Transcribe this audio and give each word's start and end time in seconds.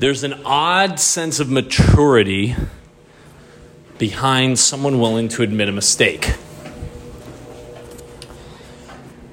There's 0.00 0.24
an 0.24 0.40
odd 0.46 0.98
sense 0.98 1.40
of 1.40 1.50
maturity 1.50 2.56
behind 3.98 4.58
someone 4.58 4.98
willing 4.98 5.28
to 5.28 5.42
admit 5.42 5.68
a 5.68 5.72
mistake. 5.72 6.36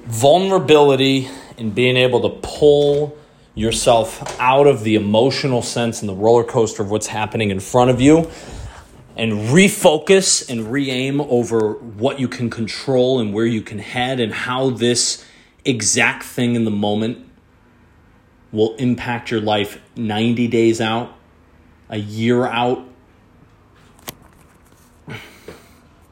Vulnerability 0.04 1.30
and 1.56 1.74
being 1.74 1.96
able 1.96 2.20
to 2.20 2.28
pull 2.46 3.16
yourself 3.54 4.38
out 4.38 4.66
of 4.66 4.84
the 4.84 4.96
emotional 4.96 5.62
sense 5.62 6.02
and 6.02 6.08
the 6.10 6.14
roller 6.14 6.44
coaster 6.44 6.82
of 6.82 6.90
what's 6.90 7.06
happening 7.06 7.50
in 7.50 7.60
front 7.60 7.90
of 7.90 8.02
you 8.02 8.30
and 9.16 9.32
refocus 9.32 10.50
and 10.50 10.70
re 10.70 10.90
aim 10.90 11.22
over 11.22 11.72
what 11.72 12.20
you 12.20 12.28
can 12.28 12.50
control 12.50 13.20
and 13.20 13.32
where 13.32 13.46
you 13.46 13.62
can 13.62 13.78
head 13.78 14.20
and 14.20 14.34
how 14.34 14.68
this 14.68 15.24
exact 15.64 16.24
thing 16.24 16.56
in 16.56 16.66
the 16.66 16.70
moment 16.70 17.27
will 18.52 18.74
impact 18.76 19.30
your 19.30 19.40
life 19.40 19.80
90 19.96 20.48
days 20.48 20.80
out, 20.80 21.14
a 21.88 21.98
year 21.98 22.46
out. 22.46 22.84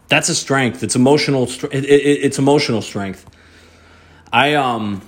That's 0.08 0.28
a 0.28 0.34
strength. 0.34 0.82
It's 0.82 0.94
emotional. 0.94 1.44
It, 1.44 1.84
it, 1.84 1.86
it's 1.86 2.38
emotional 2.38 2.82
strength. 2.82 3.28
I 4.32 4.54
um. 4.54 5.02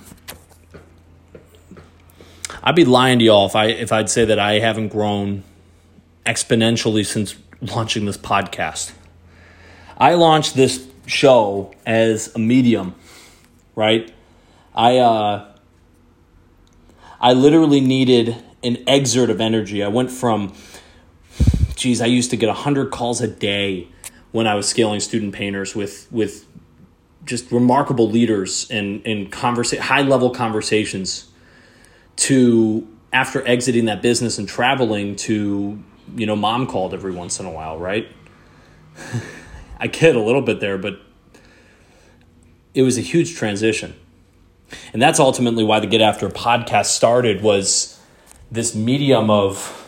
I'd 2.61 2.75
be 2.75 2.83
lying 2.83 3.19
to 3.19 3.25
y'all 3.25 3.45
if 3.45 3.55
I 3.55 3.67
if 3.67 3.93
I'd 3.93 4.09
say 4.09 4.25
that 4.25 4.39
I 4.39 4.59
haven't 4.59 4.89
grown 4.89 5.43
exponentially 6.25 7.05
since 7.05 7.35
launching 7.61 8.05
this 8.05 8.17
podcast. 8.17 8.91
I 9.97 10.15
launched 10.15 10.55
this 10.55 10.87
show 11.05 11.73
as 11.85 12.33
a 12.35 12.39
medium, 12.39 12.95
right? 13.75 14.11
I 14.75 14.97
uh, 14.97 15.48
I 17.21 17.33
literally 17.33 17.81
needed 17.81 18.43
an 18.63 18.77
exert 18.87 19.29
of 19.29 19.41
energy. 19.41 19.83
I 19.83 19.87
went 19.87 20.11
from, 20.11 20.53
geez, 21.75 22.01
I 22.01 22.05
used 22.05 22.29
to 22.31 22.37
get 22.37 22.49
hundred 22.49 22.91
calls 22.91 23.21
a 23.21 23.27
day 23.27 23.87
when 24.31 24.47
I 24.47 24.55
was 24.55 24.67
scaling 24.67 24.99
student 24.99 25.33
painters 25.33 25.75
with 25.75 26.07
with 26.11 26.45
just 27.25 27.51
remarkable 27.51 28.09
leaders 28.09 28.69
and 28.69 29.05
and 29.05 29.31
conversa- 29.31 29.79
high 29.79 30.01
level 30.01 30.29
conversations 30.29 31.29
to 32.15 32.87
after 33.11 33.45
exiting 33.47 33.85
that 33.85 34.01
business 34.01 34.37
and 34.37 34.47
traveling 34.47 35.15
to 35.15 35.81
you 36.15 36.25
know 36.25 36.35
mom 36.35 36.67
called 36.67 36.93
every 36.93 37.11
once 37.11 37.39
in 37.39 37.45
a 37.45 37.51
while 37.51 37.77
right 37.77 38.07
i 39.79 39.87
kid 39.87 40.15
a 40.15 40.19
little 40.19 40.41
bit 40.41 40.59
there 40.59 40.77
but 40.77 40.99
it 42.73 42.81
was 42.81 42.97
a 42.97 43.01
huge 43.01 43.35
transition 43.35 43.95
and 44.93 45.01
that's 45.01 45.19
ultimately 45.19 45.63
why 45.63 45.79
the 45.79 45.87
get 45.87 46.01
after 46.01 46.29
podcast 46.29 46.87
started 46.87 47.41
was 47.41 47.99
this 48.51 48.75
medium 48.75 49.29
of 49.29 49.87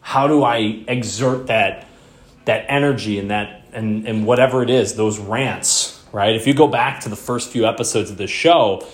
how 0.00 0.26
do 0.26 0.42
i 0.42 0.82
exert 0.88 1.46
that 1.46 1.86
that 2.44 2.64
energy 2.68 3.18
and 3.18 3.30
that 3.30 3.66
and 3.72 4.06
and 4.06 4.26
whatever 4.26 4.62
it 4.62 4.70
is 4.70 4.94
those 4.94 5.18
rants 5.18 6.04
right 6.12 6.34
if 6.34 6.46
you 6.46 6.54
go 6.54 6.66
back 6.66 7.00
to 7.00 7.08
the 7.08 7.16
first 7.16 7.50
few 7.50 7.66
episodes 7.66 8.10
of 8.10 8.16
this 8.16 8.30
show 8.30 8.86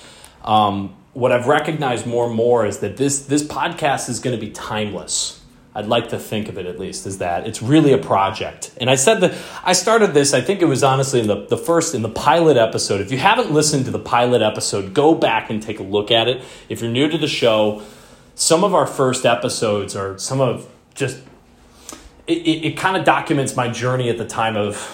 um, 0.45 0.95
what 1.19 1.33
I've 1.33 1.47
recognized 1.47 2.06
more 2.06 2.27
and 2.27 2.34
more 2.34 2.64
is 2.64 2.78
that 2.78 2.97
this 2.97 3.27
this 3.27 3.42
podcast 3.42 4.08
is 4.08 4.20
going 4.20 4.39
to 4.39 4.41
be 4.41 4.52
timeless. 4.52 5.38
I'd 5.79 5.87
like 5.87 6.09
to 6.09 6.19
think 6.19 6.48
of 6.48 6.59
it 6.59 6.67
at 6.67 6.81
least 6.81 7.07
as 7.07 7.19
that. 7.19 7.47
It's 7.47 7.62
really 7.62 7.93
a 7.93 7.98
project. 7.98 8.73
And 8.79 8.91
I 8.91 8.97
said 8.97 9.21
that 9.21 9.33
I 9.62 9.75
started 9.75 10.12
this, 10.12 10.35
I 10.35 10.41
think 10.41 10.61
it 10.61 10.65
was 10.65 10.83
honestly 10.83 11.20
in 11.20 11.29
the, 11.29 11.47
the 11.47 11.57
first, 11.57 11.95
in 11.95 12.03
the 12.03 12.09
pilot 12.09 12.57
episode. 12.57 13.01
If 13.01 13.12
you 13.12 13.19
haven't 13.19 13.53
listened 13.53 13.85
to 13.85 13.93
the 13.93 14.01
pilot 14.01 14.43
episode, 14.43 14.93
go 14.93 15.15
back 15.15 15.51
and 15.51 15.62
take 15.62 15.79
a 15.79 15.85
look 15.85 16.11
at 16.11 16.27
it. 16.27 16.45
If 16.69 16.81
you're 16.81 16.91
new 16.91 17.09
to 17.09 17.17
the 17.17 17.29
show, 17.29 17.85
some 18.35 18.65
of 18.65 18.75
our 18.75 18.89
first 18.89 19.25
episodes 19.25 19.95
are 19.95 20.19
some 20.19 20.41
of 20.41 20.69
just, 20.97 21.19
it, 22.27 22.39
it, 22.39 22.65
it 22.67 22.77
kind 22.77 22.97
of 22.97 23.05
documents 23.05 23.55
my 23.55 23.69
journey 23.69 24.11
at 24.11 24.19
the 24.19 24.27
time 24.27 24.57
of 24.57 24.85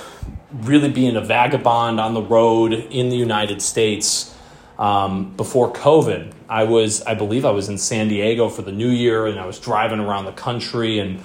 really 0.52 0.90
being 0.90 1.16
a 1.16 1.22
vagabond 1.22 1.98
on 1.98 2.12
the 2.12 2.22
road 2.22 2.74
in 2.74 3.08
the 3.08 3.16
United 3.16 3.62
States 3.62 4.33
um, 4.78 5.34
before 5.36 5.72
COVID. 5.72 6.32
I 6.48 6.64
was, 6.64 7.02
I 7.02 7.14
believe 7.14 7.44
I 7.44 7.50
was 7.50 7.68
in 7.68 7.78
San 7.78 8.08
Diego 8.08 8.48
for 8.48 8.62
the 8.62 8.72
new 8.72 8.88
year 8.88 9.26
and 9.26 9.38
I 9.38 9.46
was 9.46 9.58
driving 9.58 10.00
around 10.00 10.24
the 10.24 10.32
country. 10.32 10.98
And 10.98 11.20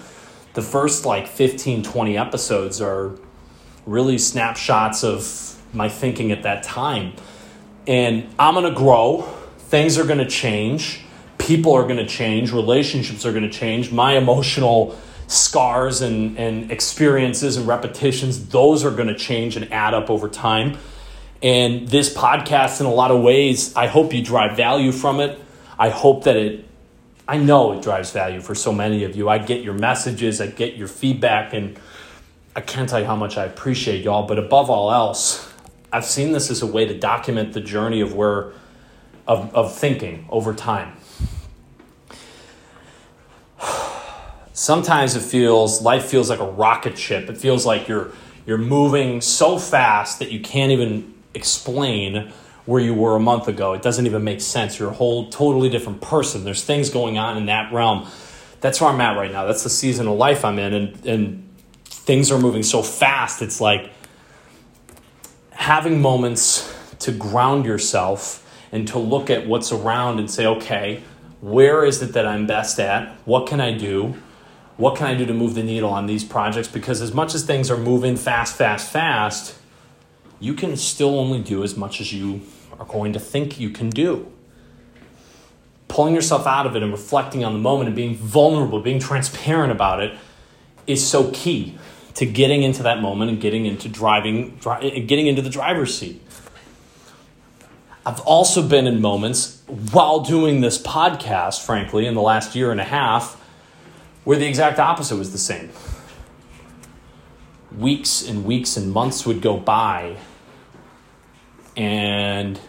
the 0.53 0.61
first 0.61 1.05
like 1.05 1.27
15, 1.27 1.83
20 1.83 2.17
episodes 2.17 2.81
are 2.81 3.15
really 3.85 4.17
snapshots 4.17 5.03
of 5.03 5.61
my 5.73 5.89
thinking 5.89 6.31
at 6.31 6.43
that 6.43 6.63
time. 6.63 7.13
And 7.87 8.27
I'm 8.37 8.53
going 8.53 8.71
to 8.71 8.77
grow, 8.77 9.21
things 9.57 9.97
are 9.97 10.05
going 10.05 10.19
to 10.19 10.27
change, 10.27 11.01
people 11.37 11.73
are 11.73 11.83
going 11.83 11.97
to 11.97 12.05
change, 12.05 12.51
relationships 12.51 13.25
are 13.25 13.31
going 13.31 13.43
to 13.43 13.49
change, 13.49 13.91
my 13.91 14.15
emotional 14.17 14.97
scars 15.27 16.01
and, 16.01 16.37
and 16.37 16.71
experiences 16.71 17.55
and 17.55 17.67
repetitions, 17.67 18.47
those 18.49 18.83
are 18.83 18.91
going 18.91 19.07
to 19.07 19.15
change 19.15 19.55
and 19.55 19.71
add 19.71 19.93
up 19.93 20.09
over 20.09 20.27
time. 20.27 20.77
And 21.41 21.87
this 21.87 22.13
podcast, 22.13 22.81
in 22.81 22.85
a 22.85 22.93
lot 22.93 23.11
of 23.11 23.21
ways, 23.21 23.73
I 23.75 23.87
hope 23.87 24.13
you 24.13 24.21
drive 24.21 24.57
value 24.57 24.91
from 24.91 25.21
it. 25.21 25.39
I 25.77 25.89
hope 25.89 26.25
that 26.25 26.35
it, 26.35 26.65
I 27.27 27.37
know 27.37 27.71
it 27.71 27.81
drives 27.81 28.11
value 28.11 28.41
for 28.41 28.53
so 28.55 28.73
many 28.73 29.05
of 29.05 29.15
you. 29.15 29.29
I 29.29 29.37
get 29.37 29.63
your 29.63 29.73
messages, 29.73 30.41
I 30.41 30.47
get 30.47 30.75
your 30.75 30.89
feedback, 30.89 31.53
and 31.53 31.79
I 32.55 32.61
can't 32.61 32.89
tell 32.89 32.99
you 32.99 33.05
how 33.05 33.15
much 33.15 33.37
I 33.37 33.45
appreciate 33.45 34.03
y'all. 34.03 34.27
But 34.27 34.37
above 34.37 34.69
all 34.69 34.91
else, 34.91 35.49
I've 35.93 36.03
seen 36.03 36.33
this 36.33 36.51
as 36.51 36.61
a 36.61 36.67
way 36.67 36.85
to 36.85 36.97
document 36.97 37.53
the 37.53 37.61
journey 37.61 38.01
of 38.01 38.13
where, 38.13 38.51
of, 39.25 39.55
of 39.55 39.73
thinking 39.73 40.25
over 40.29 40.53
time. 40.53 40.97
Sometimes 44.53 45.15
it 45.15 45.21
feels, 45.21 45.81
life 45.81 46.03
feels 46.03 46.29
like 46.29 46.39
a 46.39 46.51
rocket 46.51 46.97
ship. 46.97 47.29
It 47.29 47.37
feels 47.37 47.65
like 47.65 47.87
you're, 47.87 48.11
you're 48.45 48.57
moving 48.57 49.21
so 49.21 49.57
fast 49.57 50.19
that 50.19 50.31
you 50.31 50.41
can't 50.41 50.73
even 50.73 51.13
explain 51.33 52.31
where 52.65 52.81
you 52.81 52.93
were 52.93 53.15
a 53.15 53.19
month 53.19 53.47
ago. 53.47 53.73
It 53.73 53.81
doesn't 53.81 54.05
even 54.05 54.23
make 54.23 54.41
sense. 54.41 54.77
You're 54.77 54.89
a 54.89 54.93
whole 54.93 55.29
totally 55.29 55.69
different 55.69 56.01
person. 56.01 56.43
There's 56.43 56.63
things 56.63 56.89
going 56.89 57.17
on 57.17 57.37
in 57.37 57.47
that 57.47 57.73
realm. 57.73 58.07
That's 58.61 58.79
where 58.79 58.89
I'm 58.89 59.01
at 59.01 59.17
right 59.17 59.31
now. 59.31 59.45
That's 59.45 59.63
the 59.63 59.69
season 59.69 60.07
of 60.07 60.17
life 60.17 60.43
I'm 60.45 60.59
in, 60.59 60.73
and 60.73 61.05
and 61.05 61.49
things 61.85 62.31
are 62.31 62.39
moving 62.39 62.63
so 62.63 62.81
fast. 62.81 63.41
It's 63.41 63.61
like 63.61 63.91
having 65.51 66.01
moments 66.01 66.73
to 66.99 67.11
ground 67.11 67.65
yourself 67.65 68.45
and 68.71 68.87
to 68.87 68.99
look 68.99 69.29
at 69.29 69.47
what's 69.47 69.71
around 69.71 70.19
and 70.19 70.29
say, 70.29 70.45
okay, 70.45 71.03
where 71.41 71.85
is 71.85 72.01
it 72.01 72.13
that 72.13 72.25
I'm 72.25 72.47
best 72.47 72.79
at? 72.79 73.15
What 73.25 73.47
can 73.47 73.61
I 73.61 73.77
do? 73.77 74.15
What 74.77 74.95
can 74.95 75.07
I 75.07 75.15
do 75.15 75.25
to 75.25 75.33
move 75.33 75.55
the 75.55 75.63
needle 75.63 75.89
on 75.89 76.05
these 76.05 76.23
projects? 76.23 76.67
Because 76.67 77.01
as 77.01 77.13
much 77.13 77.35
as 77.35 77.43
things 77.43 77.69
are 77.69 77.77
moving 77.77 78.15
fast, 78.15 78.57
fast, 78.57 78.91
fast, 78.91 79.58
you 80.39 80.53
can 80.53 80.75
still 80.77 81.19
only 81.19 81.41
do 81.41 81.63
as 81.63 81.75
much 81.75 81.99
as 81.99 82.13
you 82.13 82.41
are 82.79 82.85
going 82.85 83.13
to 83.13 83.19
think 83.19 83.59
you 83.59 83.69
can 83.69 83.89
do. 83.89 84.31
Pulling 85.87 86.13
yourself 86.15 86.47
out 86.47 86.65
of 86.65 86.75
it 86.75 86.83
and 86.83 86.91
reflecting 86.91 87.43
on 87.43 87.53
the 87.53 87.59
moment 87.59 87.87
and 87.87 87.95
being 87.95 88.15
vulnerable, 88.15 88.79
being 88.79 88.99
transparent 88.99 89.71
about 89.71 90.01
it 90.01 90.17
is 90.87 91.05
so 91.05 91.31
key 91.31 91.77
to 92.15 92.25
getting 92.25 92.63
into 92.63 92.83
that 92.83 93.01
moment 93.01 93.31
and 93.31 93.41
getting 93.41 93.65
into 93.65 93.89
driving, 93.89 94.55
dri- 94.57 95.01
getting 95.01 95.27
into 95.27 95.41
the 95.41 95.49
driver's 95.49 95.97
seat. 95.97 96.21
I've 98.05 98.21
also 98.21 98.67
been 98.67 98.87
in 98.87 99.01
moments 99.01 99.61
while 99.91 100.21
doing 100.21 100.61
this 100.61 100.81
podcast, 100.81 101.65
frankly, 101.65 102.05
in 102.05 102.15
the 102.15 102.21
last 102.21 102.55
year 102.55 102.71
and 102.71 102.79
a 102.79 102.85
half, 102.85 103.35
where 104.23 104.37
the 104.37 104.47
exact 104.47 104.79
opposite 104.79 105.17
was 105.17 105.31
the 105.31 105.37
same. 105.37 105.69
Weeks 107.77 108.27
and 108.27 108.45
weeks 108.45 108.77
and 108.77 108.91
months 108.91 109.25
would 109.25 109.41
go 109.41 109.57
by 109.57 110.17
and 111.75 112.59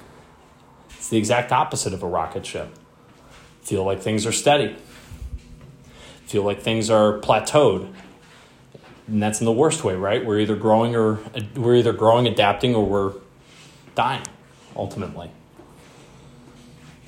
it's 0.91 1.09
the 1.09 1.19
exact 1.19 1.53
opposite 1.53 1.93
of 1.93 2.03
a 2.03 2.07
rocket 2.07 2.45
ship. 2.45 2.77
Feel 3.63 3.85
like 3.85 4.01
things 4.01 4.27
are 4.27 4.33
steady. 4.33 4.77
Feel 6.27 6.43
like 6.43 6.61
things 6.61 6.91
are 6.91 7.19
plateaued. 7.21 7.93
And 9.07 9.23
that's 9.23 9.41
in 9.41 9.45
the 9.45 9.53
worst 9.53 9.83
way, 9.83 9.95
right? 9.97 10.25
We're 10.25 10.39
either 10.39 10.55
growing 10.55 10.95
or 10.95 11.19
we're 11.57 11.77
either 11.77 11.93
growing, 11.93 12.29
adapting, 12.29 12.75
or 12.75 12.87
we're 12.87 13.15
dying, 13.97 14.23
ultimately. 14.77 15.31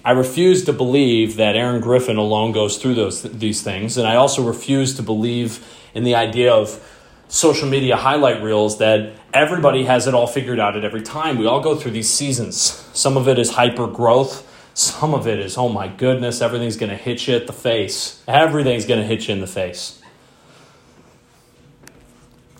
I 0.05 0.11
refuse 0.11 0.65
to 0.65 0.73
believe 0.73 1.37
that 1.37 1.55
Aaron 1.55 1.81
Griffin 1.81 2.17
alone 2.17 2.51
goes 2.51 2.77
through 2.77 2.95
those 2.95 3.23
these 3.23 3.63
things, 3.63 3.97
and 3.97 4.07
I 4.07 4.17
also 4.17 4.43
refuse 4.43 4.97
to 4.97 5.03
believe 5.03 5.65
in 5.95 6.03
the 6.03 6.17
idea 6.17 6.53
of 6.53 6.83
social 7.29 7.69
media 7.69 7.97
highlight 7.97 8.43
reels 8.43 8.79
that 8.79 9.13
everybody 9.33 9.85
has 9.85 10.07
it 10.07 10.15
all 10.15 10.27
figured 10.27 10.59
out 10.59 10.77
at 10.77 10.85
every 10.85 11.03
time. 11.03 11.39
We 11.39 11.47
all 11.47 11.61
go 11.61 11.77
through 11.77 11.93
these 11.93 12.11
seasons. 12.11 12.57
Some 12.93 13.17
of 13.17 13.29
it 13.29 13.39
is 13.39 13.53
hyper 13.53 13.87
growth. 13.87 14.49
Some 14.75 15.13
of 15.15 15.27
it 15.27 15.39
is, 15.39 15.59
oh 15.59 15.69
my 15.69 15.89
goodness, 15.89 16.41
everything's 16.41 16.77
going 16.77 16.91
to 16.91 16.97
hit 16.97 17.27
you 17.27 17.37
at 17.37 17.47
the 17.47 17.53
face. 17.53 18.23
Everything's 18.27 18.87
going 18.87 19.01
to 19.01 19.07
hit 19.07 19.29
you 19.29 19.35
in 19.35 19.41
the 19.41 19.47
face. 19.47 20.01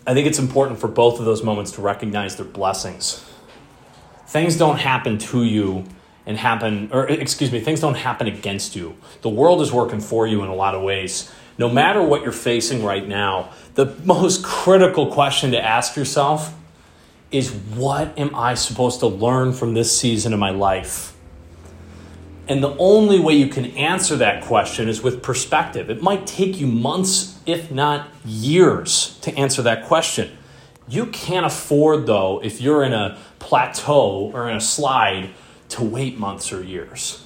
I 0.05 0.13
think 0.13 0.27
it's 0.27 0.39
important 0.39 0.79
for 0.79 0.87
both 0.87 1.19
of 1.19 1.25
those 1.25 1.43
moments 1.43 1.71
to 1.73 1.81
recognize 1.81 2.35
their 2.35 2.45
blessings. 2.45 3.23
Things 4.27 4.57
don't 4.57 4.77
happen 4.77 5.17
to 5.17 5.43
you 5.43 5.85
and 6.25 6.37
happen, 6.37 6.89
or 6.91 7.07
excuse 7.07 7.51
me, 7.51 7.59
things 7.59 7.79
don't 7.79 7.95
happen 7.95 8.27
against 8.27 8.75
you. 8.75 8.95
The 9.21 9.29
world 9.29 9.61
is 9.61 9.71
working 9.71 9.99
for 9.99 10.27
you 10.27 10.43
in 10.43 10.49
a 10.49 10.55
lot 10.55 10.75
of 10.75 10.81
ways 10.81 11.31
no 11.57 11.69
matter 11.69 12.01
what 12.01 12.23
you're 12.23 12.31
facing 12.31 12.83
right 12.83 13.07
now, 13.07 13.51
the 13.75 13.85
most 14.03 14.43
critical 14.43 15.11
question 15.11 15.51
to 15.51 15.61
ask 15.61 15.95
yourself 15.95 16.53
is 17.33 17.51
what 17.51 18.17
am 18.17 18.33
I 18.35 18.53
supposed 18.53 18.99
to 19.01 19.07
learn 19.07 19.53
from 19.53 19.73
this 19.73 19.97
season 19.97 20.33
of 20.33 20.39
my 20.39 20.51
life? 20.51 21.15
And 22.47 22.63
the 22.63 22.75
only 22.77 23.19
way 23.19 23.33
you 23.33 23.47
can 23.47 23.65
answer 23.77 24.15
that 24.17 24.43
question 24.43 24.87
is 24.87 25.01
with 25.01 25.23
perspective. 25.23 25.89
It 25.89 26.01
might 26.01 26.27
take 26.27 26.59
you 26.59 26.67
months, 26.67 27.39
if 27.45 27.71
not 27.71 28.09
years, 28.23 29.17
to 29.21 29.33
answer 29.35 29.61
that 29.63 29.85
question. 29.85 30.37
You 30.87 31.07
can't 31.07 31.45
afford, 31.45 32.05
though, 32.05 32.41
if 32.43 32.61
you're 32.61 32.83
in 32.83 32.93
a 32.93 33.17
plateau 33.39 34.29
or 34.33 34.49
in 34.49 34.57
a 34.57 34.61
slide, 34.61 35.29
to 35.69 35.83
wait 35.83 36.19
months 36.19 36.53
or 36.53 36.61
years. 36.61 37.25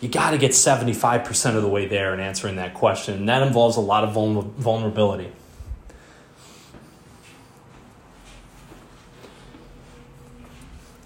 You 0.00 0.08
got 0.08 0.30
to 0.30 0.38
get 0.38 0.52
75% 0.52 1.56
of 1.56 1.62
the 1.62 1.68
way 1.68 1.86
there 1.86 2.14
in 2.14 2.20
answering 2.20 2.56
that 2.56 2.74
question. 2.74 3.14
And 3.14 3.28
that 3.28 3.42
involves 3.42 3.76
a 3.76 3.80
lot 3.80 4.02
of 4.02 4.12
vulnerability. 4.12 5.30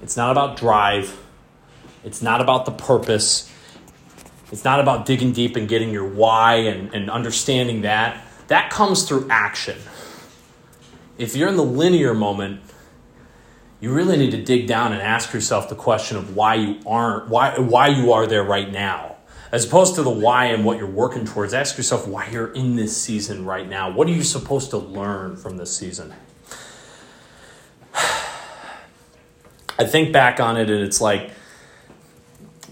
It's 0.05 0.19
not 0.19 0.33
about 0.33 0.59
drive, 0.59 1.19
it's 2.05 2.21
not 2.21 2.43
about 2.43 2.67
the 2.67 2.73
purpose, 2.73 3.51
it's 4.53 4.62
not 4.62 4.79
about 4.79 5.06
digging 5.06 5.33
deep 5.33 5.56
and 5.56 5.67
getting 5.67 5.89
your 5.89 6.06
why 6.06 6.56
and, 6.56 6.95
and 6.95 7.11
understanding 7.11 7.81
that. 7.81 8.23
That 8.49 8.69
comes 8.69 9.09
through 9.09 9.29
action. 9.31 9.79
If 11.17 11.35
you're 11.35 11.49
in 11.49 11.56
the 11.56 11.65
linear 11.65 12.12
moment, 12.12 12.61
you 13.81 13.95
really 13.95 14.19
need 14.19 14.33
to 14.33 14.43
dig 14.43 14.67
down 14.67 14.93
and 14.93 15.01
ask 15.01 15.33
yourself 15.33 15.71
the 15.71 15.75
question 15.75 16.19
of 16.19 16.37
why 16.37 16.56
you 16.56 16.81
aren't 16.85 17.31
why 17.31 17.59
why 17.59 17.89
you 17.89 18.12
are 18.12 18.27
there 18.27 18.45
right 18.45 18.71
now. 18.71 19.17
As 19.53 19.65
opposed 19.65 19.95
to 19.95 20.03
the 20.03 20.11
why 20.11 20.47
and 20.47 20.67
what 20.67 20.77
you're 20.77 20.87
working 20.87 21.25
towards 21.25 21.55
ask 21.55 21.79
yourself 21.79 22.06
why 22.06 22.29
you're 22.29 22.53
in 22.53 22.77
this 22.77 22.95
season 22.95 23.47
right 23.47 23.67
now. 23.67 23.91
What 23.91 24.06
are 24.09 24.12
you 24.12 24.23
supposed 24.23 24.69
to 24.71 24.77
learn 24.77 25.37
from 25.37 25.56
this 25.56 25.75
season 25.75 26.12
i 29.79 29.85
think 29.85 30.12
back 30.12 30.41
on 30.41 30.56
it 30.56 30.71
and 30.71 30.82
it's 30.82 31.00
like 31.00 31.31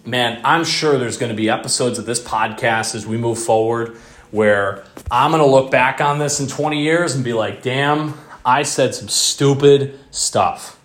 man 0.04 0.40
i'm 0.44 0.64
sure 0.64 0.98
there's 0.98 1.18
going 1.18 1.30
to 1.30 1.36
be 1.36 1.48
episodes 1.48 1.98
of 1.98 2.06
this 2.06 2.22
podcast 2.22 2.94
as 2.94 3.06
we 3.06 3.16
move 3.16 3.38
forward 3.38 3.96
where 4.30 4.84
i'm 5.10 5.30
going 5.30 5.42
to 5.42 5.48
look 5.48 5.70
back 5.70 6.00
on 6.00 6.18
this 6.18 6.40
in 6.40 6.46
20 6.46 6.82
years 6.82 7.14
and 7.14 7.24
be 7.24 7.32
like 7.32 7.62
damn 7.62 8.14
i 8.44 8.62
said 8.62 8.94
some 8.94 9.08
stupid 9.08 9.98
stuff 10.10 10.78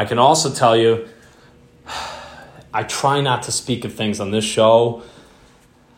I 0.00 0.06
can 0.06 0.18
also 0.18 0.50
tell 0.50 0.78
you, 0.78 1.08
I 2.72 2.84
try 2.84 3.20
not 3.20 3.42
to 3.42 3.52
speak 3.52 3.84
of 3.84 3.92
things 3.92 4.18
on 4.18 4.30
this 4.30 4.46
show. 4.46 5.02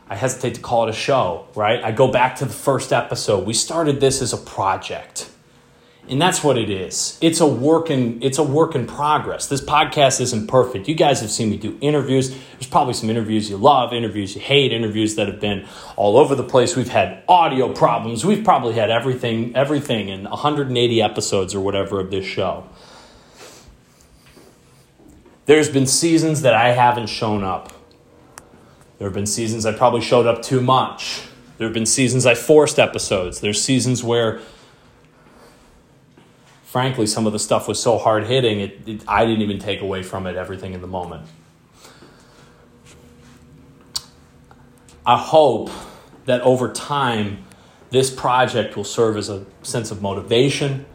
I 0.08 0.16
hesitate 0.16 0.56
to 0.56 0.60
call 0.60 0.88
it 0.88 0.90
a 0.90 0.92
show, 0.92 1.46
right? 1.54 1.82
I 1.84 1.92
go 1.92 2.08
back 2.08 2.34
to 2.36 2.44
the 2.44 2.52
first 2.52 2.92
episode. 2.92 3.46
We 3.46 3.54
started 3.54 4.00
this 4.00 4.20
as 4.20 4.32
a 4.32 4.38
project. 4.38 5.30
And 6.08 6.20
that's 6.20 6.42
what 6.42 6.58
it 6.58 6.68
is. 6.68 7.16
It's 7.20 7.40
a 7.40 7.46
work 7.46 7.88
in 7.88 8.22
it's 8.22 8.38
a 8.38 8.42
work 8.42 8.74
in 8.74 8.86
progress. 8.86 9.46
This 9.46 9.60
podcast 9.60 10.20
isn't 10.20 10.48
perfect. 10.48 10.88
You 10.88 10.96
guys 10.96 11.20
have 11.20 11.30
seen 11.30 11.50
me 11.50 11.56
do 11.56 11.78
interviews. 11.80 12.30
There's 12.30 12.66
probably 12.66 12.94
some 12.94 13.08
interviews 13.08 13.48
you 13.48 13.56
love, 13.56 13.92
interviews 13.92 14.34
you 14.34 14.40
hate, 14.40 14.72
interviews 14.72 15.14
that 15.14 15.28
have 15.28 15.40
been 15.40 15.66
all 15.96 16.16
over 16.16 16.34
the 16.34 16.42
place. 16.42 16.74
We've 16.76 16.88
had 16.88 17.22
audio 17.28 17.72
problems. 17.72 18.26
We've 18.26 18.44
probably 18.44 18.74
had 18.74 18.90
everything 18.90 19.54
everything 19.54 20.08
in 20.08 20.24
180 20.24 21.02
episodes 21.02 21.54
or 21.54 21.60
whatever 21.60 22.00
of 22.00 22.10
this 22.10 22.26
show. 22.26 22.68
There's 25.46 25.68
been 25.68 25.86
seasons 25.86 26.42
that 26.42 26.54
I 26.54 26.70
haven't 26.70 27.08
shown 27.08 27.44
up. 27.44 27.72
There 28.98 29.08
have 29.08 29.14
been 29.14 29.26
seasons 29.26 29.66
I 29.66 29.72
probably 29.72 30.00
showed 30.00 30.26
up 30.26 30.42
too 30.42 30.60
much. 30.60 31.22
There 31.58 31.66
have 31.66 31.74
been 31.74 31.86
seasons 31.86 32.26
I 32.26 32.34
forced 32.34 32.78
episodes. 32.78 33.40
There's 33.40 33.60
seasons 33.62 34.04
where, 34.04 34.40
frankly, 36.72 37.06
some 37.06 37.26
of 37.26 37.34
the 37.34 37.38
stuff 37.38 37.68
was 37.68 37.78
so 37.78 37.98
hard 37.98 38.24
hitting, 38.24 38.60
it, 38.60 38.88
it, 38.88 39.04
I 39.06 39.26
didn't 39.26 39.42
even 39.42 39.58
take 39.58 39.82
away 39.82 40.02
from 40.02 40.26
it 40.26 40.36
everything 40.36 40.72
in 40.72 40.80
the 40.80 40.86
moment. 40.86 41.28
I 45.04 45.18
hope 45.18 45.68
that 46.24 46.40
over 46.40 46.72
time, 46.72 47.44
this 47.90 48.10
project 48.10 48.74
will 48.74 48.84
serve 48.84 49.18
as 49.18 49.28
a 49.28 49.44
sense 49.62 49.90
of 49.90 50.00
motivation, 50.00 50.86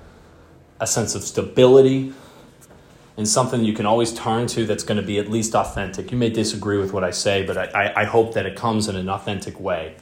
a 0.79 0.87
sense 0.87 1.13
of 1.13 1.21
stability, 1.21 2.11
and 3.15 3.27
something 3.27 3.63
you 3.63 3.73
can 3.73 3.85
always 3.85 4.11
turn 4.11 4.47
to 4.47 4.65
that's 4.65 4.83
going 4.83 4.99
to 4.99 5.05
be 5.05 5.19
at 5.19 5.29
least 5.29 5.53
authentic. 5.53 6.11
You 6.11 6.17
may 6.17 6.31
disagree 6.31 6.79
with 6.79 6.91
what 6.91 7.03
I 7.03 7.11
say, 7.11 7.45
but 7.45 7.55
I, 7.55 7.93
I, 7.95 8.05
hope 8.05 8.33
that 8.33 8.47
it 8.47 8.55
comes 8.55 8.87
in 8.87 8.95
an 8.95 9.09
authentic 9.09 9.59
way. 9.59 9.95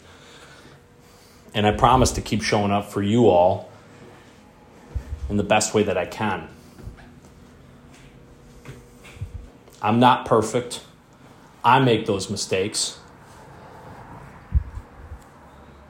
And 1.53 1.67
I 1.67 1.71
promise 1.71 2.13
to 2.13 2.21
keep 2.21 2.41
showing 2.41 2.71
up 2.71 2.89
for 2.89 3.03
you 3.03 3.27
all 3.27 3.69
in 5.29 5.37
the 5.37 5.43
best 5.43 5.73
way 5.73 5.83
that 5.83 5.97
I 5.97 6.05
can. 6.05 6.47
I'm 9.81 9.99
not 9.99 10.25
perfect. 10.25 10.83
I 11.63 11.79
make 11.79 12.05
those 12.05 12.29
mistakes. 12.29 12.99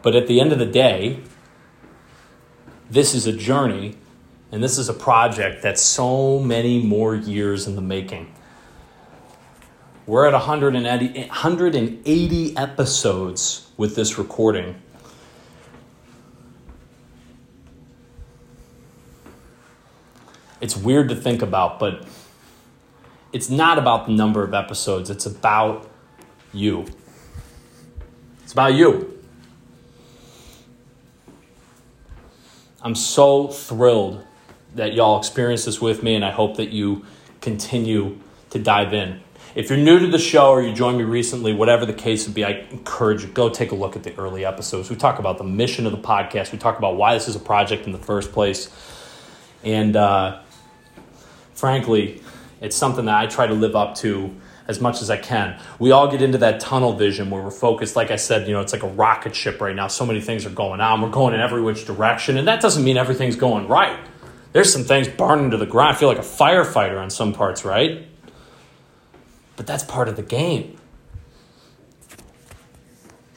But 0.01 0.15
at 0.15 0.27
the 0.27 0.39
end 0.39 0.51
of 0.51 0.59
the 0.59 0.65
day, 0.65 1.21
this 2.89 3.13
is 3.13 3.25
a 3.25 3.33
journey 3.33 3.97
and 4.51 4.63
this 4.63 4.77
is 4.77 4.87
a 4.87 4.93
project 4.93 5.61
that's 5.61 5.81
so 5.81 6.39
many 6.39 6.81
more 6.81 7.15
years 7.15 7.67
in 7.67 7.75
the 7.75 7.81
making. 7.81 8.33
We're 10.05 10.27
at 10.27 10.33
180, 10.33 11.19
180 11.19 12.57
episodes 12.57 13.71
with 13.75 13.95
this 13.95 14.17
recording. 14.17 14.81
It's 20.61 20.75
weird 20.75 21.09
to 21.09 21.15
think 21.15 21.41
about, 21.41 21.79
but 21.79 22.07
it's 23.33 23.49
not 23.49 23.77
about 23.77 24.05
the 24.05 24.13
number 24.13 24.43
of 24.43 24.53
episodes, 24.53 25.09
it's 25.09 25.25
about 25.25 25.89
you. 26.53 26.85
It's 28.43 28.53
about 28.53 28.73
you. 28.73 29.11
I'm 32.81 32.95
so 32.95 33.47
thrilled 33.47 34.23
that 34.75 34.93
y'all 34.93 35.17
experienced 35.17 35.65
this 35.65 35.81
with 35.81 36.03
me, 36.03 36.15
and 36.15 36.23
I 36.23 36.31
hope 36.31 36.57
that 36.57 36.69
you 36.69 37.05
continue 37.41 38.19
to 38.51 38.59
dive 38.59 38.93
in. 38.93 39.21
If 39.55 39.69
you're 39.69 39.79
new 39.79 39.99
to 39.99 40.07
the 40.07 40.19
show 40.19 40.51
or 40.51 40.61
you 40.61 40.73
joined 40.73 40.97
me 40.97 41.03
recently, 41.03 41.53
whatever 41.53 41.85
the 41.85 41.93
case 41.93 42.27
would 42.27 42.35
be, 42.35 42.43
I 42.43 42.67
encourage 42.71 43.21
you 43.21 43.27
to 43.27 43.33
go 43.33 43.49
take 43.49 43.71
a 43.71 43.75
look 43.75 43.95
at 43.95 44.03
the 44.03 44.15
early 44.17 44.45
episodes. 44.45 44.89
We 44.89 44.97
talk 44.97 45.17
about 45.17 45.37
the 45.37 45.43
mission 45.43 45.85
of 45.85 45.93
the 45.93 45.97
podcast. 45.97 46.51
We 46.51 46.57
talk 46.57 46.77
about 46.77 46.97
why 46.97 47.13
this 47.13 47.27
is 47.27 47.35
a 47.35 47.39
project 47.39 47.85
in 47.87 47.91
the 47.91 47.97
first 47.97 48.31
place, 48.31 48.69
and 49.63 49.95
uh, 49.95 50.41
frankly, 51.55 52.21
it's 52.61 52.75
something 52.75 53.05
that 53.05 53.15
I 53.15 53.25
try 53.25 53.47
to 53.47 53.53
live 53.53 53.75
up 53.75 53.95
to 53.95 54.35
as 54.67 54.79
much 54.79 55.01
as 55.01 55.09
I 55.09 55.17
can. 55.17 55.59
We 55.79 55.91
all 55.91 56.09
get 56.09 56.21
into 56.21 56.37
that 56.39 56.59
tunnel 56.59 56.93
vision 56.93 57.29
where 57.29 57.41
we're 57.41 57.51
focused. 57.51 57.95
Like 57.95 58.11
I 58.11 58.15
said, 58.15 58.47
you 58.47 58.53
know, 58.53 58.61
it's 58.61 58.73
like 58.73 58.83
a 58.83 58.87
rocket 58.87 59.35
ship 59.35 59.61
right 59.61 59.75
now. 59.75 59.87
So 59.87 60.05
many 60.05 60.21
things 60.21 60.45
are 60.45 60.51
going 60.51 60.81
on. 60.81 61.01
We're 61.01 61.09
going 61.09 61.33
in 61.33 61.39
every 61.39 61.61
which 61.61 61.85
direction, 61.85 62.37
and 62.37 62.47
that 62.47 62.61
doesn't 62.61 62.83
mean 62.83 62.97
everything's 62.97 63.35
going 63.35 63.67
right 63.67 63.99
there's 64.55 64.71
some 64.71 64.85
things 64.85 65.09
burning 65.09 65.51
to 65.51 65.57
the 65.57 65.65
ground. 65.65 65.97
I 65.97 65.99
feel 65.99 66.07
like 66.07 66.17
a 66.17 66.21
firefighter 66.21 66.97
on 66.97 67.09
some 67.09 67.33
parts, 67.33 67.65
right? 67.65 68.07
But 69.57 69.67
that's 69.67 69.83
part 69.83 70.07
of 70.07 70.15
the 70.15 70.21
game. 70.21 70.77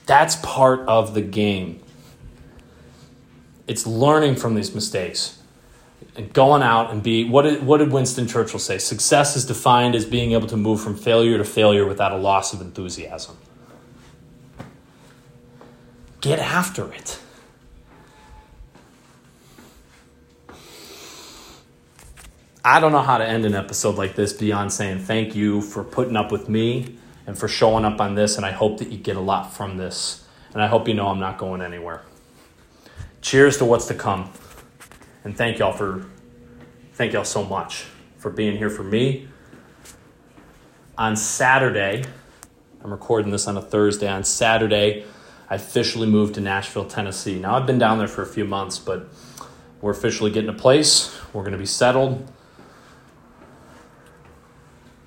That's 0.07 0.37
part 0.37 0.87
of 0.87 1.15
the 1.15 1.21
game. 1.21 1.83
It's 3.67 3.85
learning 3.85 4.37
from 4.37 4.55
these 4.55 4.73
mistakes 4.73 5.38
going 6.33 6.62
out 6.62 6.90
and 6.90 7.02
be 7.02 7.25
what 7.25 7.43
did, 7.43 7.64
what 7.64 7.78
did 7.78 7.93
Winston 7.93 8.26
Churchill 8.26 8.59
say? 8.59 8.78
Success 8.78 9.37
is 9.37 9.45
defined 9.45 9.95
as 9.95 10.05
being 10.05 10.33
able 10.33 10.49
to 10.49 10.57
move 10.57 10.81
from 10.81 10.97
failure 10.97 11.38
to 11.38 11.45
failure 11.45 11.87
without 11.87 12.12
a 12.12 12.17
loss 12.17 12.52
of 12.52 12.61
enthusiasm. 12.61 13.37
Get 16.21 16.38
after 16.38 16.93
it. 16.93 17.21
I 22.64 22.81
don't 22.81 22.93
know 22.93 23.02
how 23.02 23.19
to 23.19 23.26
end 23.26 23.47
an 23.47 23.55
episode 23.55 23.95
like 23.95 24.14
this 24.14 24.33
beyond 24.33 24.73
saying 24.73 24.99
thank 24.99 25.35
you 25.35 25.62
for 25.62 25.85
putting 25.85 26.17
up 26.17 26.31
with 26.33 26.49
me 26.49 26.99
and 27.26 27.38
for 27.38 27.49
showing 27.49 27.85
up 27.85 28.00
on 28.00 28.14
this. 28.14 28.37
And 28.37 28.45
I 28.45 28.50
hope 28.50 28.78
that 28.78 28.88
you 28.88 28.99
get 28.99 29.17
a 29.17 29.21
lot 29.21 29.55
from 29.55 29.76
this. 29.76 30.26
And 30.52 30.62
I 30.62 30.67
hope 30.67 30.88
you 30.88 30.95
know 30.95 31.07
I'm 31.07 31.21
not 31.21 31.38
going 31.38 31.62
anywhere. 31.62 32.02
Cheers 33.23 33.59
to 33.59 33.64
what's 33.64 33.87
to 33.87 33.95
come. 33.95 34.33
And 35.25 35.37
thank 35.37 35.59
y'all 35.59 35.73
for 35.73 36.07
thank 36.95 37.13
y'all 37.13 37.25
so 37.25 37.45
much 37.45 37.87
for 38.17 38.31
being 38.31 38.57
here 38.57 38.71
for 38.71 38.85
me. 38.85 39.29
On 40.97 41.17
Saturday, 41.17 42.05
I'm 42.83 42.91
recording 42.91 43.31
this 43.31 43.47
on 43.47 43.57
a 43.57 43.63
Thursday. 43.63 44.09
On 44.09 44.25
Saturday, 44.25 45.05
I 45.51 45.55
officially 45.55 46.07
moved 46.07 46.35
to 46.35 46.41
Nashville, 46.41 46.85
Tennessee. 46.85 47.39
Now 47.39 47.57
I've 47.57 47.67
been 47.67 47.79
down 47.79 47.99
there 47.99 48.09
for 48.09 48.23
a 48.23 48.27
few 48.27 48.45
months, 48.45 48.79
but 48.79 49.09
we're 49.81 49.93
officially 49.93 50.31
getting 50.31 50.51
a 50.51 50.55
place. 50.55 51.17
We're 51.33 51.43
going 51.43 51.53
to 51.53 51.59
be 51.59 51.67
settled. 51.67 52.31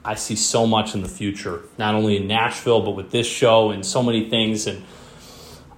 I 0.04 0.16
see 0.16 0.36
so 0.36 0.66
much 0.66 0.96
in 0.96 1.02
the 1.04 1.10
future, 1.10 1.62
not 1.78 1.94
only 1.94 2.18
in 2.18 2.28
Nashville, 2.28 2.82
but 2.82 2.92
with 2.92 3.12
this 3.12 3.28
show 3.28 3.70
and 3.70 3.86
so 3.86 4.02
many 4.02 4.30
things. 4.30 4.66
And 4.66 4.84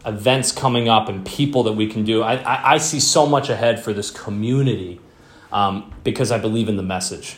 events 0.06 0.52
coming 0.52 0.90
up 0.90 1.08
and 1.10 1.26
people 1.26 1.64
that 1.64 1.74
we 1.74 1.88
can 1.88 2.04
do. 2.04 2.22
I, 2.22 2.36
I, 2.36 2.74
I 2.74 2.78
see 2.78 3.00
so 3.00 3.26
much 3.26 3.50
ahead 3.50 3.82
for 3.84 3.94
this 3.94 4.12
community 4.12 5.00
um, 5.52 5.94
because 6.04 6.32
I 6.32 6.38
believe 6.38 6.68
in 6.68 6.78
the 6.78 6.84
message. 6.84 7.38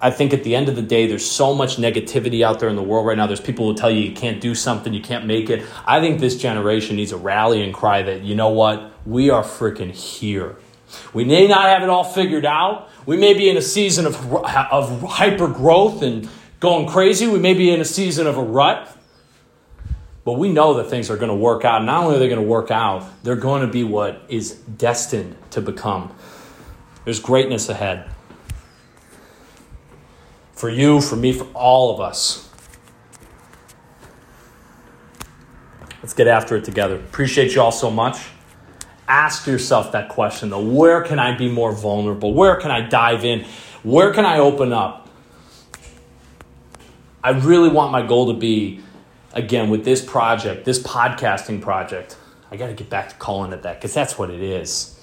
I 0.00 0.10
think 0.10 0.34
at 0.34 0.44
the 0.44 0.54
end 0.54 0.68
of 0.68 0.76
the 0.76 0.82
day, 0.82 1.06
there's 1.06 1.28
so 1.28 1.54
much 1.54 1.76
negativity 1.76 2.44
out 2.44 2.60
there 2.60 2.68
in 2.68 2.76
the 2.76 2.82
world 2.82 3.06
right 3.06 3.16
now. 3.16 3.26
There's 3.26 3.40
people 3.40 3.70
who 3.70 3.76
tell 3.76 3.90
you 3.90 4.02
you 4.02 4.14
can't 4.14 4.40
do 4.40 4.54
something, 4.54 4.92
you 4.92 5.00
can't 5.00 5.24
make 5.24 5.48
it. 5.48 5.64
I 5.86 6.00
think 6.00 6.20
this 6.20 6.36
generation 6.36 6.96
needs 6.96 7.12
a 7.12 7.16
rallying 7.16 7.72
cry 7.72 8.02
that, 8.02 8.22
you 8.22 8.34
know 8.34 8.50
what, 8.50 8.92
we 9.06 9.30
are 9.30 9.42
freaking 9.42 9.90
here. 9.90 10.56
We 11.14 11.24
may 11.24 11.46
not 11.46 11.64
have 11.64 11.82
it 11.82 11.88
all 11.88 12.04
figured 12.04 12.44
out. 12.44 12.90
We 13.06 13.16
may 13.16 13.34
be 13.34 13.48
in 13.48 13.56
a 13.56 13.62
season 13.62 14.06
of, 14.06 14.34
of 14.34 15.02
hyper 15.02 15.48
growth 15.48 16.02
and 16.02 16.28
going 16.60 16.86
crazy. 16.86 17.26
We 17.26 17.38
may 17.38 17.54
be 17.54 17.70
in 17.70 17.80
a 17.80 17.84
season 17.84 18.26
of 18.26 18.36
a 18.36 18.42
rut. 18.42 18.95
But 20.26 20.32
we 20.32 20.48
know 20.48 20.74
that 20.74 20.90
things 20.90 21.08
are 21.08 21.16
going 21.16 21.28
to 21.28 21.36
work 21.36 21.64
out. 21.64 21.84
Not 21.84 22.02
only 22.02 22.16
are 22.16 22.18
they 22.18 22.28
going 22.28 22.40
to 22.42 22.46
work 22.46 22.72
out, 22.72 23.06
they're 23.22 23.36
going 23.36 23.62
to 23.62 23.68
be 23.68 23.84
what 23.84 24.22
is 24.28 24.54
destined 24.54 25.36
to 25.52 25.60
become. 25.60 26.12
There's 27.04 27.20
greatness 27.20 27.68
ahead. 27.68 28.10
For 30.52 30.68
you, 30.68 31.00
for 31.00 31.14
me, 31.14 31.32
for 31.32 31.46
all 31.54 31.94
of 31.94 32.00
us. 32.00 32.50
Let's 36.02 36.12
get 36.12 36.26
after 36.26 36.56
it 36.56 36.64
together. 36.64 36.96
Appreciate 36.96 37.54
you 37.54 37.60
all 37.60 37.70
so 37.70 37.88
much. 37.88 38.18
Ask 39.06 39.46
yourself 39.46 39.92
that 39.92 40.08
question 40.08 40.50
though 40.50 40.64
where 40.64 41.02
can 41.02 41.20
I 41.20 41.36
be 41.36 41.48
more 41.48 41.70
vulnerable? 41.70 42.34
Where 42.34 42.56
can 42.56 42.72
I 42.72 42.80
dive 42.80 43.24
in? 43.24 43.44
Where 43.84 44.12
can 44.12 44.24
I 44.24 44.40
open 44.40 44.72
up? 44.72 45.08
I 47.22 47.30
really 47.30 47.68
want 47.68 47.92
my 47.92 48.04
goal 48.04 48.32
to 48.32 48.38
be 48.38 48.80
again, 49.36 49.68
with 49.68 49.84
this 49.84 50.04
project, 50.04 50.64
this 50.64 50.82
podcasting 50.82 51.60
project, 51.60 52.16
I 52.50 52.56
got 52.56 52.68
to 52.68 52.72
get 52.72 52.90
back 52.90 53.10
to 53.10 53.14
calling 53.16 53.52
it 53.52 53.62
that 53.62 53.76
because 53.76 53.94
that's 53.94 54.18
what 54.18 54.30
it 54.30 54.42
is. 54.42 54.98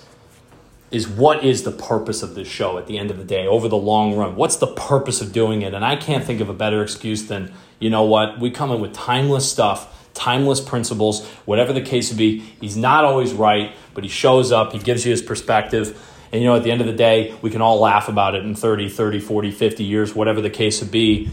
Is 0.92 1.08
what 1.08 1.44
is 1.44 1.64
the 1.64 1.72
purpose 1.72 2.22
of 2.22 2.36
this 2.36 2.48
show 2.48 2.78
at 2.78 2.86
the 2.88 2.98
end 2.98 3.10
of 3.10 3.18
the 3.18 3.24
day 3.24 3.48
over 3.48 3.68
the 3.68 3.78
long 3.78 4.16
run? 4.16 4.36
What's 4.36 4.58
the 4.58 4.68
purpose 4.68 5.22
of 5.22 5.32
doing 5.32 5.62
it? 5.62 5.74
And 5.74 5.86
I 5.86 5.96
can't 5.96 6.24
think 6.24 6.40
of 6.40 6.50
a 6.50 6.54
better 6.54 6.84
excuse 6.84 7.26
than, 7.28 7.54
you 7.80 7.90
know 7.90 8.04
what, 8.04 8.40
we 8.40 8.52
come 8.52 8.72
in 8.72 8.80
with 8.80 8.94
timeless 8.94 9.50
stuff, 9.50 10.12
timeless 10.14 10.62
principles, 10.62 11.26
whatever 11.46 11.74
the 11.74 11.82
case 11.82 12.10
would 12.10 12.18
be. 12.18 12.40
He's 12.62 12.78
not 12.78 13.06
always 13.06 13.34
right, 13.34 13.74
but 13.96 14.04
he 14.04 14.10
shows 14.10 14.52
up, 14.52 14.72
he 14.72 14.80
gives 14.80 15.04
you 15.04 15.12
his 15.12 15.22
perspective. 15.22 16.00
And 16.32 16.42
you 16.42 16.48
know, 16.48 16.56
at 16.56 16.64
the 16.64 16.72
end 16.72 16.82
of 16.82 16.88
the 16.88 16.94
day, 16.94 17.36
we 17.42 17.50
can 17.50 17.62
all 17.62 17.80
laugh 17.80 18.08
about 18.08 18.36
it 18.36 18.44
in 18.44 18.54
30, 18.54 18.90
30, 18.90 19.20
40, 19.20 19.52
50 19.52 19.84
years, 19.84 20.16
whatever 20.16 20.42
the 20.42 20.50
case 20.50 20.80
would 20.82 20.92
be 20.92 21.32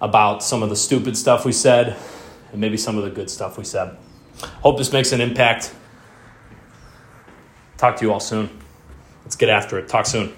about 0.00 0.42
some 0.42 0.62
of 0.62 0.68
the 0.70 0.76
stupid 0.76 1.16
stuff 1.16 1.44
we 1.44 1.52
said 1.52 1.96
and 2.52 2.60
maybe 2.60 2.76
some 2.76 2.96
of 2.96 3.04
the 3.04 3.10
good 3.10 3.30
stuff 3.30 3.58
we 3.58 3.64
said. 3.64 3.96
Hope 4.62 4.78
this 4.78 4.92
makes 4.92 5.12
an 5.12 5.20
impact. 5.20 5.74
Talk 7.76 7.96
to 7.96 8.04
you 8.04 8.12
all 8.12 8.20
soon. 8.20 8.48
Let's 9.24 9.36
get 9.36 9.48
after 9.48 9.78
it. 9.78 9.88
Talk 9.88 10.06
soon. 10.06 10.32